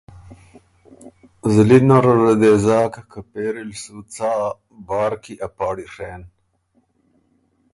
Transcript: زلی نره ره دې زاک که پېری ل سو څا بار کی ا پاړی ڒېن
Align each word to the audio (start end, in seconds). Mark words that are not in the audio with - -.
زلی 1.53 1.79
نره 1.89 2.13
ره 2.21 2.33
دې 2.41 2.53
زاک 2.65 2.93
که 3.11 3.19
پېری 3.29 3.63
ل 3.69 3.73
سو 3.81 3.97
څا 4.15 4.33
بار 4.87 5.13
کی 5.23 5.33
ا 5.45 5.47
پاړی 5.57 5.85
ڒېن 5.93 6.21